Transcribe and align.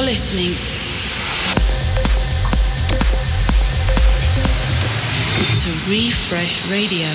You're 0.00 0.06
listening 0.06 0.52
to 5.58 5.90
Refresh 5.90 6.70
Radio 6.70 7.06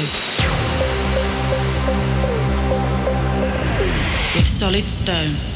with 4.36 4.46
Solid 4.46 4.88
Stone. 4.88 5.55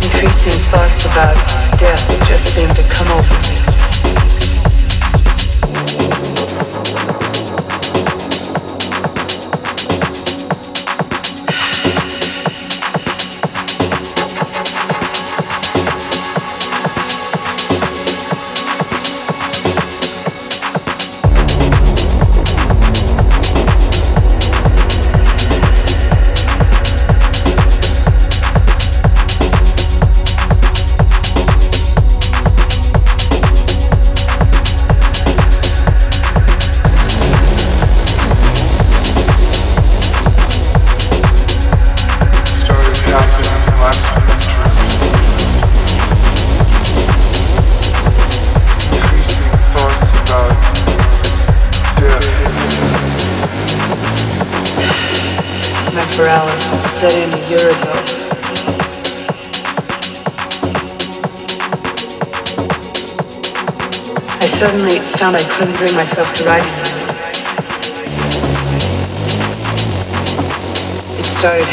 Increasing 0.00 0.58
thoughts 0.70 1.04
about 1.04 1.36
death 1.78 2.26
just 2.26 2.54
seemed 2.54 2.74
to 2.74 2.82
come 2.84 3.08
over 3.18 3.34
me. 3.48 3.53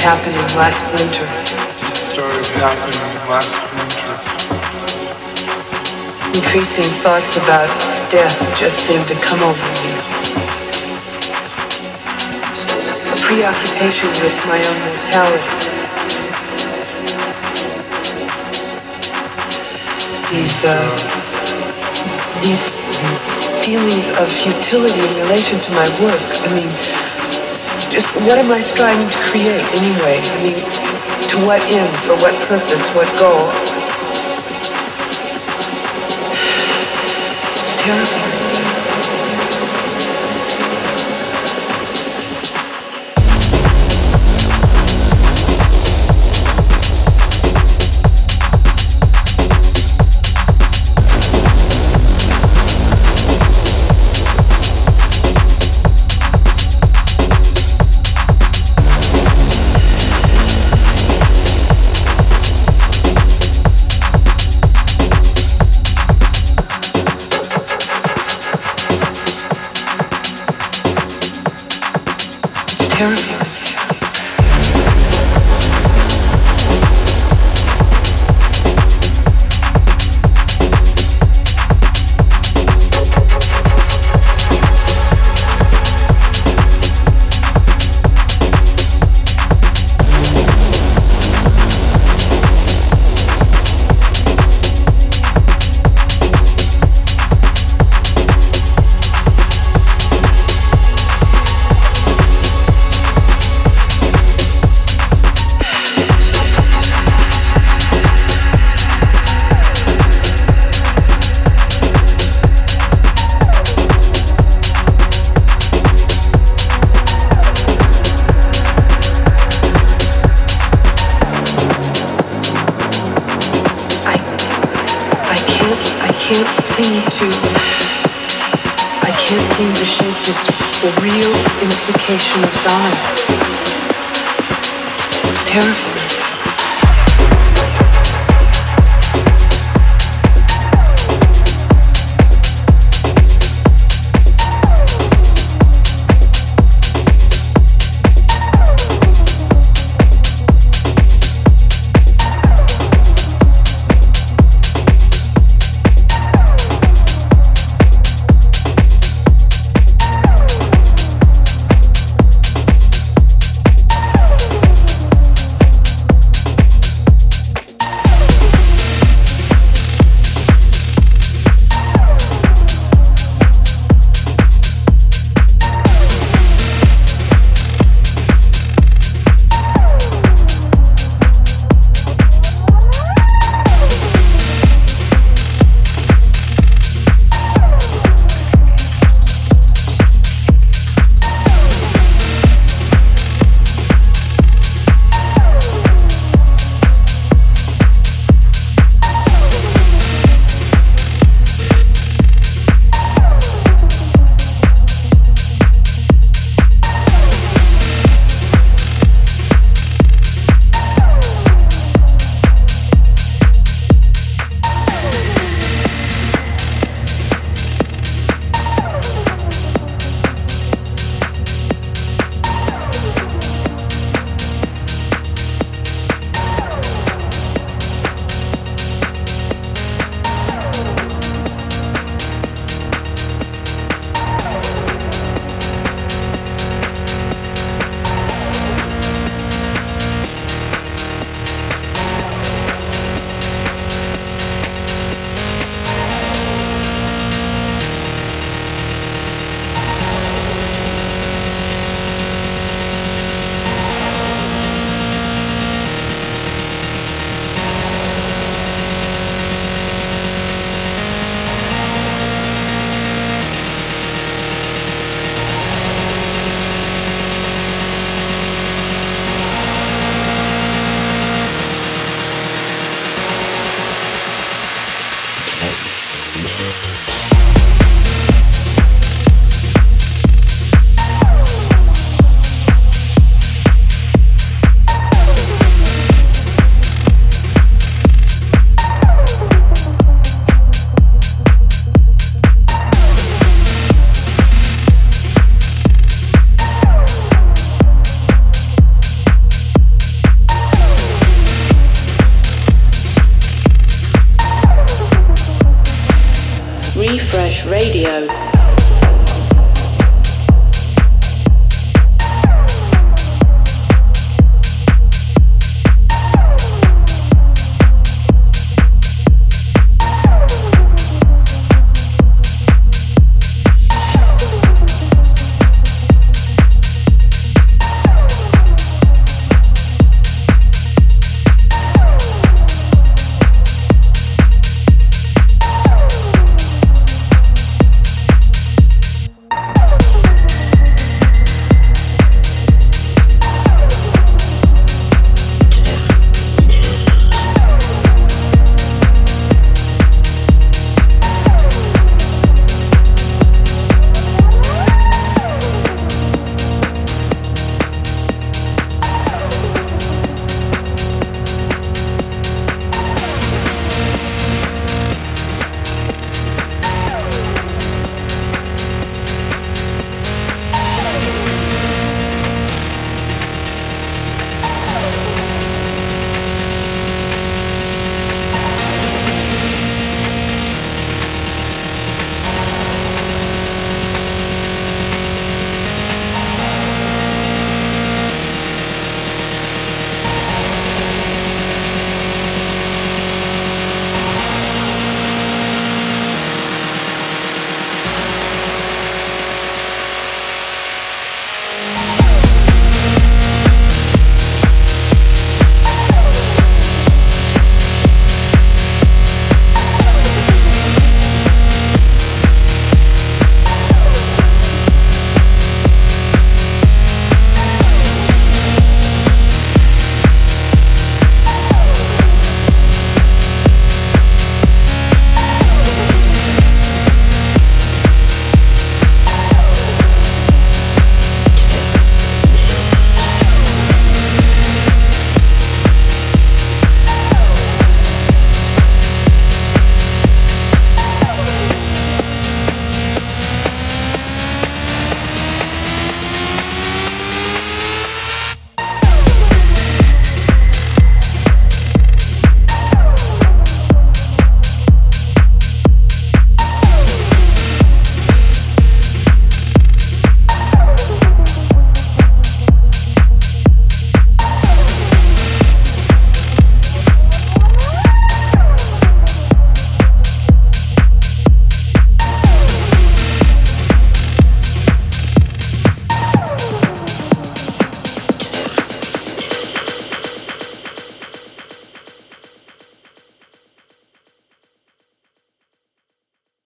Happening 0.02 0.41
last 0.58 0.82
winter. 0.97 1.30
It 1.93 1.97
started 1.97 2.47
happening 2.58 3.06
last 3.30 3.54
winter. 3.70 4.18
Increasing 6.34 6.89
thoughts 7.06 7.38
about 7.38 7.70
death 8.10 8.34
just 8.58 8.82
seemed 8.82 9.06
to 9.06 9.16
come 9.22 9.38
over 9.45 9.68
me. 9.86 9.93
A 13.14 13.18
preoccupation 13.22 14.10
with 14.26 14.38
my 14.49 14.58
own 14.58 14.80
mortality. 14.89 15.70
These, 20.34 20.66
uh, 20.66 20.82
these 22.41 22.74
feelings 23.62 24.10
of 24.18 24.26
futility 24.34 24.97
in 24.97 25.14
relation 25.30 25.60
to 25.60 25.72
my 25.78 25.86
work. 26.02 26.26
I 26.41 26.56
mean, 26.58 27.01
just 27.92 28.16
what 28.24 28.39
am 28.39 28.50
I 28.52 28.62
striving 28.62 29.10
to 29.10 29.18
create 29.28 29.66
anyway? 29.76 30.22
I 30.24 30.44
mean, 30.44 30.56
to 30.56 31.38
what 31.46 31.62
end, 31.76 31.92
for 32.08 32.16
what 32.24 32.34
purpose, 32.48 32.88
what 32.96 33.08
goal? 33.20 33.52
It's 37.60 37.76
terrifying. 37.84 38.31